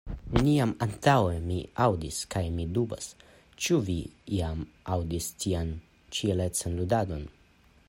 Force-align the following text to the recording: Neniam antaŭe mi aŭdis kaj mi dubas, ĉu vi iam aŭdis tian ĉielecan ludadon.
Neniam 0.35 0.71
antaŭe 0.85 1.35
mi 1.49 1.57
aŭdis 1.85 2.21
kaj 2.35 2.41
mi 2.55 2.65
dubas, 2.77 3.09
ĉu 3.65 3.79
vi 3.91 3.99
iam 4.39 4.65
aŭdis 4.97 5.31
tian 5.45 5.73
ĉielecan 6.17 6.83
ludadon. 6.83 7.27